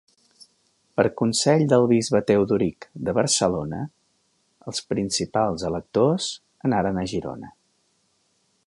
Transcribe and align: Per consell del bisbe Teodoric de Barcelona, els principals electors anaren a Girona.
Per 0.99 1.03
consell 1.19 1.65
del 1.73 1.85
bisbe 1.91 2.21
Teodoric 2.31 2.87
de 3.09 3.15
Barcelona, 3.19 3.83
els 4.73 4.83
principals 4.95 5.69
electors 5.71 6.33
anaren 6.71 7.03
a 7.05 7.07
Girona. 7.15 7.55